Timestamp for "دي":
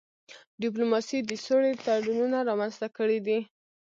3.27-3.39